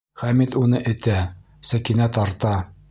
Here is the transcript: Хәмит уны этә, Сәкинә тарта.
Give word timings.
Хәмит 0.19 0.55
уны 0.61 0.81
этә, 0.93 1.21
Сәкинә 1.73 2.11
тарта. 2.19 2.59